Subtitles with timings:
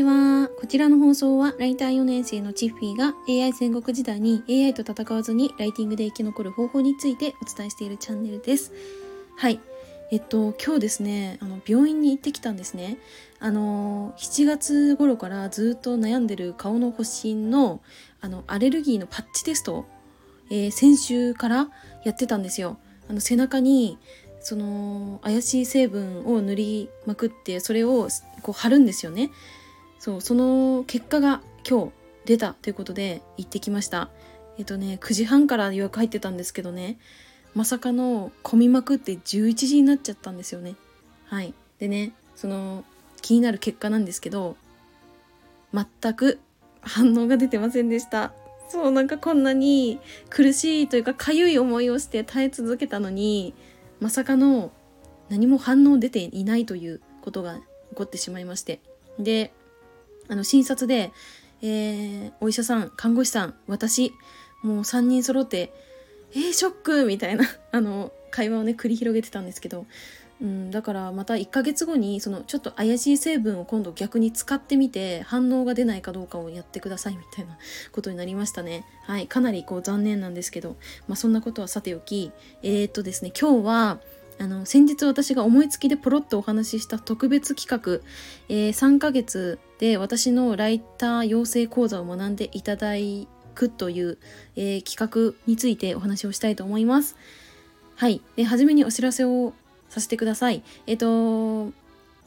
[0.00, 0.48] ちは。
[0.58, 8.72] こちらの放送は、ライター4年生のチッフィーが AI 戦国時代に AI と戦わずにライティングで生き残る方法についてお伝えしているチャンネルです。
[9.36, 9.60] はい。
[10.10, 12.96] えっと、今日ですね、あの、病院に行ってきたんですね。
[13.40, 17.80] あの、7月頃からずっと悩んでる顔の発疹の、
[18.22, 19.84] あの、アレルギーのパッチテスト、
[20.50, 21.68] えー、先週から
[22.04, 22.78] やってたんですよ。
[23.08, 23.98] あの、背中に、
[24.42, 28.08] その怪しい成分を塗りまくってそれを
[28.40, 29.30] こう貼るんですよね
[30.00, 31.92] そうその結果が今日
[32.24, 34.08] 出たということで行ってきました。
[34.58, 36.98] えっとね9時半から予約入ってたんですけどね
[37.54, 40.74] まさかの混みまくって11時になっちゃったんですよね。
[41.26, 41.52] はい。
[41.78, 42.82] でねその
[43.20, 44.56] 気になる結果なんですけど
[45.74, 46.40] 全く
[46.80, 48.32] 反応が出てませんでした。
[48.70, 53.52] そうなんかこんなに苦しいというかかゆい思いをして耐え続けたのに
[54.00, 54.70] まさかの
[55.28, 57.56] 何も反応出ていないということが
[57.90, 58.80] 起こってしまいまして。
[59.18, 59.52] で
[60.30, 61.12] あの診察で、
[61.60, 64.14] えー、お医者さん看護師さん私
[64.62, 65.72] もう3人揃って
[66.32, 69.86] 「えー、ショック!」みたいな あの会話をね繰り広げてたんですけど、
[70.40, 77.58] うん、だからまた1ヶ月後にそのちょっと怪しい成分を今度逆に使ってみて反応が出ないかどうかをやってくださいみたいな
[77.90, 78.84] ことになりましたね。
[79.02, 80.76] はいかなりこう残念なんですけど、
[81.08, 82.30] まあ、そんなことはさておき
[82.62, 84.00] えー、っとですね今日は
[84.40, 88.02] あの先日私が思いつきでポロッとお話しした特別企画、
[88.48, 92.94] えー、3ヶ月で私のライター養成講座を学んでいただ
[93.54, 94.16] くという、
[94.56, 97.16] えー、企画についてお話をしたいと思います。
[97.96, 98.22] はい。
[98.36, 99.52] で、初めにお知らせを
[99.90, 100.62] させてください。
[100.86, 101.72] えっ、と、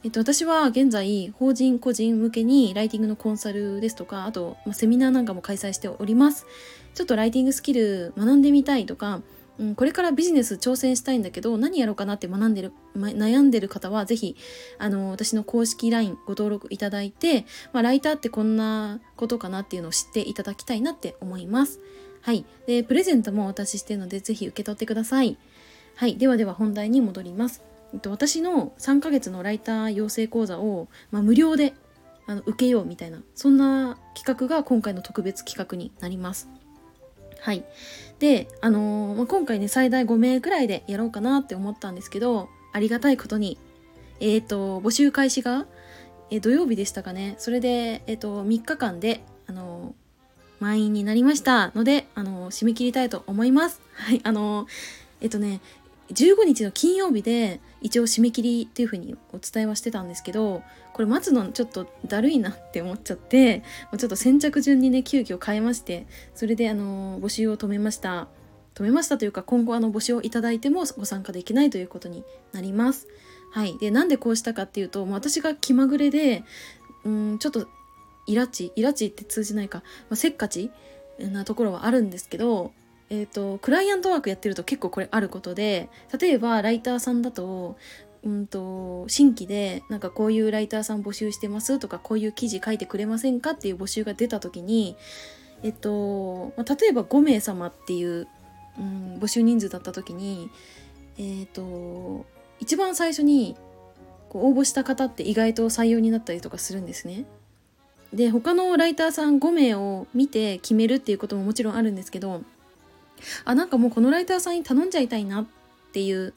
[0.04, 6.46] えっと、私は現在、法人個人向けにライティングのコンサルですとか、あと、ま、セミナーなんかも開催しております。
[6.94, 9.22] ちょっとライティングスキル学んでみたいとか、
[9.58, 14.36] うん、これからビジネス挑戦したいんだけど何やろうかなって学んでる、悩んでる方はぜひ
[14.78, 21.80] あの私の公式 LINE ご登録いただいて、まあ、ライターってこんなことかなっていうのを知っていただきたいなって思います。
[22.20, 22.44] はい。
[22.66, 25.36] で、プレゼントもお渡ししてるのでぜひ受け取ってください。
[25.94, 26.16] はい。
[26.16, 27.62] ではでは本題に戻ります。
[28.08, 31.74] 私の3ヶ月のライター養成講座を、まあ、無料で
[32.26, 36.48] あの受けようみたいなそんな企画が今回の特別企画になります。
[37.44, 37.62] はい。
[38.20, 43.58] で、あのー、まあ、今回ね、最大5名くらいでやろうかなって思ったんですけど、ありがたいことに、
[44.18, 45.66] えっ、ー、と、募集開始が、
[46.30, 47.34] えー、土曜日でしたかね。
[47.36, 49.94] それで、えっ、と、3日間で、あの
[50.58, 53.82] 満員になりましたので、あの締め切りたいと思います。
[53.92, 54.66] はい、あの
[55.20, 55.60] えっとね、
[56.10, 63.62] 15日の金曜日で一応締め切りっていう風にお伝えはしてたんですけどこれ待つのちょっとだるいなって思っちゃって
[63.96, 68.28] ちょっと先着順にね急遽変えましてそれであの募集を止めました。
[68.74, 73.06] 止めましたというか今後あの募集をいただいてもご参加できないということになります。
[73.52, 73.78] はい。
[73.78, 76.42] でなんでこうしたかっていうと私が気まぐれで
[77.04, 77.68] うんちょっと
[78.26, 80.70] イラチイラチって通じないか、まあ、せっかち
[81.18, 82.72] なところはあるんですけど
[83.10, 85.88] えーと、クライアントワークやってると結構これあることで
[86.18, 87.76] 例えばライターさんだと,、
[88.22, 94.96] うんと、新規でなんかこういうライターさん募集してますとかこういう記事書いてくれませんかっていう募集が出た時に、
[95.62, 98.26] えっとまあ、例えば5名様っていう、
[98.78, 100.50] うん、募集人数だった時に、
[101.18, 102.26] えっと
[102.60, 103.56] 一番最初に
[104.30, 107.24] 応募した方って意外と採用になったりとかするんですね。
[108.12, 112.42] で他のライターさん5名を見て決めるっていうことももちろんあるんですけど
[113.44, 115.46] あなんかもうこのライターさんに頼んじゃいたいなっ
[115.92, 116.34] ていう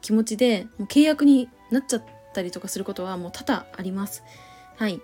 [0.00, 4.22] 気持ちでもう契約になっちゃったりとかすることはもう多々あります。
[4.76, 5.00] はい。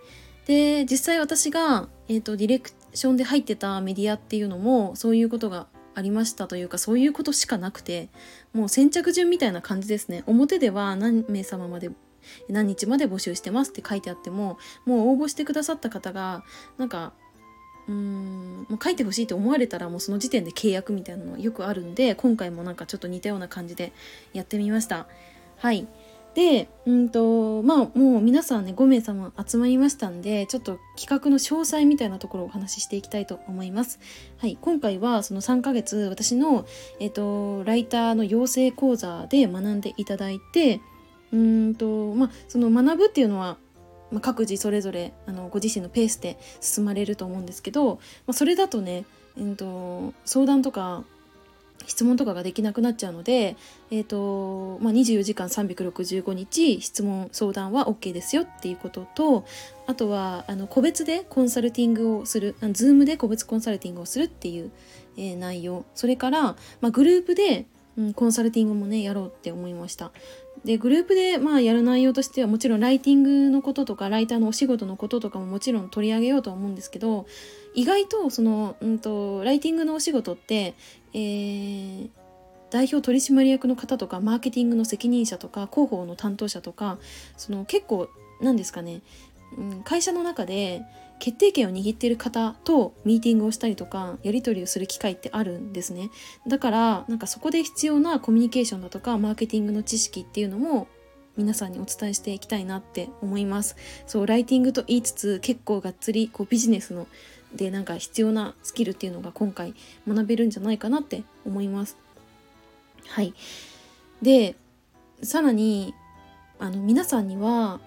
[0.46, 8.08] で実際私が、えーと、ディレクションで入ってたメディアっていうのもそういうことがありましたというかそういうことしかなくて
[8.52, 11.90] もう先着順みたいな感じですね表では何名様まで
[12.48, 16.44] 何日まで募集してますって書いてあってももう応募してくださった方が
[16.76, 17.12] なんか
[17.88, 23.92] うんもう書いてほしいと思われたらもうその時点で契約みたいなのよくあるんで今回もなんかちょっと似たような感じで
[24.32, 25.06] やってみました。
[25.58, 25.86] はい。
[26.34, 33.98] でうんとまあもう皆さんね5名様集まりましたんでちょっと企画の詳細みたいなところをお話ししていきたいと思います。
[34.38, 34.58] はい。
[34.60, 36.66] 今回はその3ヶ月私の
[37.00, 40.80] えっ、とライターの養成講座で学んでいただいて
[41.32, 43.56] うんとまあその学ぶっていうのは
[44.16, 49.04] まあ、各自それぞれあのご自身のペースで進まれると思うんですけど、まあ、それだとね、
[49.36, 51.04] えーと、相談とか
[51.86, 53.58] 質問とかができなくなっちゃうので、
[53.90, 59.44] えーとまあ、24時間365日質問相談は OK ですよっていうことと
[59.86, 64.70] あとはあの個別でコンサルティングをする Zoom で個別コンサルティングをするっていう、
[65.18, 65.84] えー、内容。
[65.94, 66.42] それから、
[66.80, 67.66] まあ、グループで
[67.96, 70.12] うん、コンサルティングもねやろうって思いました。
[70.64, 77.26] でグループでまあやる内容としてはもちろんライティングのこととかライターのお仕事のこととかももちろん取り上げようとは思うんですけど
[77.74, 80.74] 意外とその、うんと、ライティングのお仕事って、
[81.12, 82.08] えー、
[82.70, 86.98] 代表取締役の方とかマーケティングの責任者とか広報の担当者とか
[87.36, 88.08] その結構
[88.40, 89.02] 何ですかね、
[89.56, 90.82] うん、会社の中で
[91.18, 96.10] 決定権を握っている方とミーティングをしたりとかやり取りをする機会ってあるんですね。
[96.46, 100.88] だからなんかそこで必要なコミュニケーションだとかマーケティングの知識っていうのも
[101.36, 103.76] 皆さんにお伝えしていきたいなって思います。
[104.06, 107.06] そうライティングと言いつつ結構がっつりこうビジネスの
[107.54, 109.74] でなんか必要なスキルっていうのが今回
[110.06, 111.96] 学べるんじゃないかなって思います。
[113.08, 113.34] はい。
[114.22, 114.56] で
[115.22, 115.94] さらに
[116.58, 117.80] あの皆さんには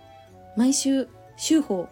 [0.55, 1.87] 毎週週報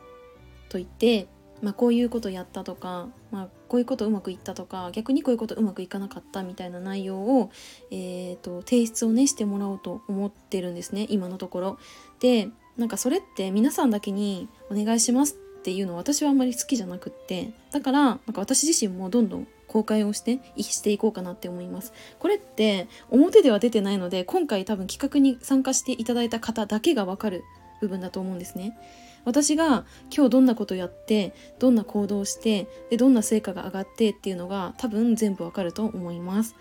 [0.69, 1.27] といって、
[1.61, 7.51] まあ、こういうことやったとか、まあ、こういうことうまくいったとか逆にこういうことうまくいかなかったみたいな内容を、
[7.91, 11.79] えーと、提出をねしてもらおうと思ってるんですね今のところ。
[12.19, 27.43] でなんかそれって皆さんだけにお願いしますっていうのは私はあんまり好きじゃなくってだからなんか私自身もどんどん公開をしてしていこうかなって思いますこれって表では出てないので今回多分企画に参加していただいた方だけがわかる
[27.81, 28.77] 部分だと思うんですね
[29.25, 29.85] 私が
[30.15, 36.55] 今日どんなことやってどんな行動してでどんな成果が上がってっていうのが多分全部わかると思います。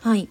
[0.00, 0.28] はい。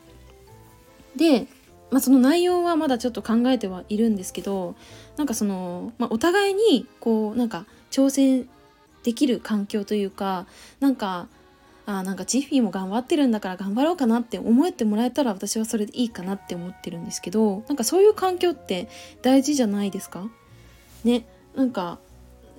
[1.16, 1.48] で、
[1.92, 4.76] まあ、その内容はまだちょっと考えてはいるんですけど
[5.18, 8.48] なんかその、まあ、お互いにこうなんか挑戦
[9.04, 10.46] できる環境というか
[10.80, 11.28] なんか
[11.86, 18.88] あなんかジッフィーも頑張ってるんだから頑張ろうかなって思えてもらえたら私はそれでいいかなって思ってるんですけどなんかそういう環境って
[19.24, 20.30] 大事じゃないですか？
[21.04, 21.26] ね。
[21.56, 22.00] なんか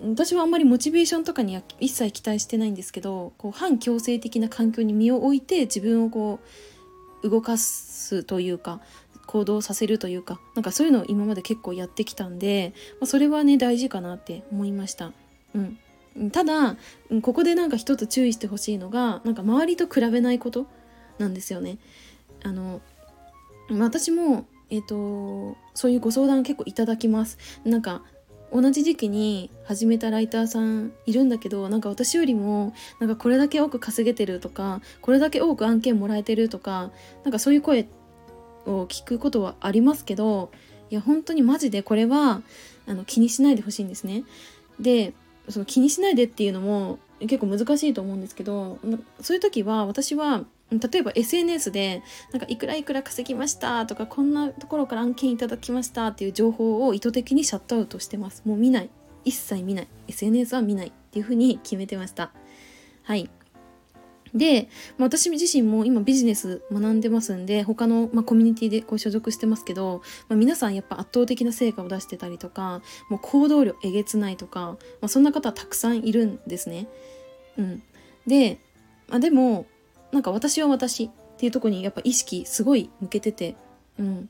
[0.02, 6.40] 私はあんまりモチベーションとかには一切期待してないんですけどこう反強制的な環境に身を置いて自分をこ
[7.22, 8.80] う動かすというか
[9.26, 15.12] 行動させるというかなんかそういうのを今まで結構やってきたんで、まあ、それはね大事かなって思いました。
[15.54, 15.78] うん
[16.32, 16.76] ただ
[17.22, 20.66] ここでなんか一つ注意してほしいのがなんか周りと比べないこと
[21.18, 21.78] なんですよね。
[22.42, 22.80] あの
[23.70, 27.38] 私もえーとそういうご相談結構いただきます。
[27.64, 28.02] なんか
[28.52, 36.90] 同じ時期に始めたライターさんいるんだけどなんか私よりもなんかこれだけ多く稼げてるとかこれだけ多く案件もらえてるとか
[37.24, 37.88] なんかそういう声
[38.66, 40.50] を聞くことはありますけど
[40.90, 42.42] いや本当にマジでこれは
[42.86, 44.24] あの気にしないでほしいんですね。
[44.80, 45.12] で
[45.48, 48.78] その気にしないでっていうのも結構難しいと思うんですけど
[49.20, 52.02] そういう時は私は例えば SNS で
[52.32, 58.42] なんかいくらいくら稼ぎましたとかこんなところから案件いただきましたっていう情報を意図的にシャットアウトしてます。
[58.44, 58.90] もう見ない。
[59.24, 59.88] 一切見ない。
[60.08, 62.32] SNS は見ないっていうふうに決めてました。
[63.02, 63.28] はい。
[64.34, 74.76] で、まあ、私自身も今ビジネス学んでますんで他の、まあ、コミュニティでこう所属してますけど、まあ、皆さんやっぱ圧倒的な成果を出してたりとかもう行動量えげつないとか、ま
[75.06, 76.86] あ、そんな方はたくさんいるんですね。
[77.58, 77.82] うん、
[78.26, 78.60] で、
[79.08, 79.66] まあ、でも
[80.12, 83.56] なんか私は私っていうとこにやっぱ意識すごい向けてて、
[83.98, 84.28] うん、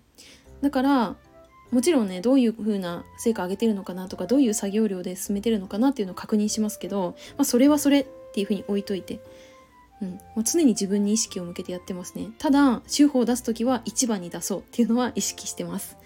[0.60, 1.16] だから
[1.70, 9.20] もちろんねどういう風な成果上げてるのかなとかどういう作業量で進めてるのかなっていうのを確認しますけど、まあ、それはそれっていう風に置いといて、
[10.02, 12.30] うん、もう常に自分に意識を向けてやってますね。
[12.38, 15.96] ただ週報を出す時は一番に出そうっていうのは意識してます。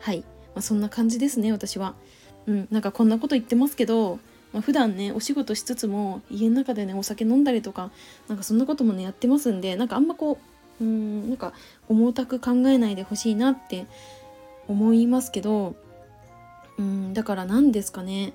[0.00, 0.24] はい、ま
[0.56, 1.94] あ、そんな感じですね私は。
[2.46, 2.68] うん。
[2.70, 4.18] なんかこんなこと言ってますけど
[4.52, 7.90] まあ、普段ねお仕事しつつも家の中でねお酒飲んだりとか
[8.28, 10.38] なんかそんなこともねやってますんでなんかあんまこ
[10.80, 11.52] ううんなんか
[11.88, 13.86] 重たく考えないでほしいなって
[14.66, 15.76] 思いますけど
[16.78, 18.32] うんだから何ですかね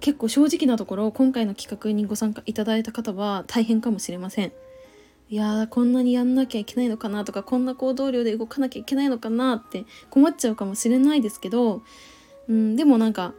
[0.00, 4.52] 結構正直なところ今回の企画にご参加いただいた方は大変かもしれません。
[5.28, 11.82] いやーこんなにやんなきゃいけないのかなとかこんな行動量で動かなきゃいけないのかなって困っちゃうかもしれないですけど、
[12.48, 13.32] うん、でもなんか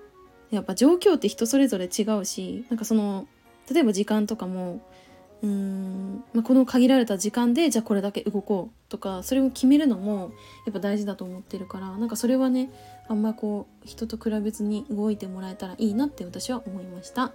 [0.52, 3.28] やっぱ状況って人それぞれ違うしなんかその
[3.72, 4.82] 例えば時間とかも
[5.42, 10.32] うーん、まあ、この限られた時間でじゃあこれだけ動こうとかそれを決めるのも
[10.66, 12.70] やっぱ大事だと思ってるからなんかそれはね
[13.08, 17.32] あんまこう人と比べずに動いてもらえたらいいなって私は思いました。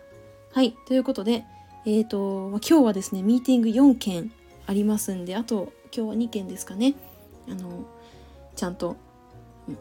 [0.53, 1.45] はいということで
[1.85, 4.33] えーと、ま、今日はですねミーティング4件
[4.67, 6.95] ありますんであと今日は2件ですかね
[7.49, 7.87] あの
[8.57, 8.97] ちゃんと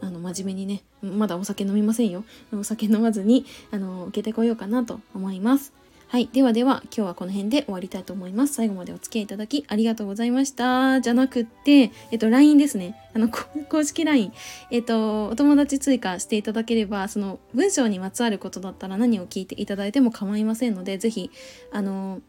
[0.01, 2.23] あの真面目にねまだお酒飲みませんよ。
[2.53, 5.73] お酒飲まずにあの受けてこようかなと思います。
[6.07, 6.29] はい。
[6.31, 8.53] ではでは今日はこの辺で終わりたいと思います。
[8.53, 11.01] 最後までお付き合いいただきありがとうございました。
[11.01, 12.95] じゃなくってえっと LINE ですね。
[13.13, 14.31] あの公式 LINE
[14.71, 21.31] えっとお友達追加していただければその文章にまつわることだったら何を聞いていただいても構いませんので是非
[21.71, 22.21] あの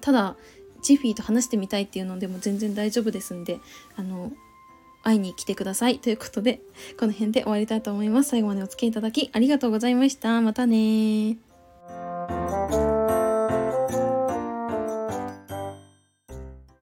[0.00, 0.36] ただ
[0.82, 3.58] ジフィーと話してみたいっていうのでも全然大丈夫ですんで
[3.96, 4.30] あの
[5.04, 6.00] 会いに来てください。
[6.00, 6.60] ということで
[6.98, 8.30] この辺で終わりたいと思います。
[8.30, 10.40] 最後までお付き合いいただきありがとうございました。
[10.40, 11.36] またね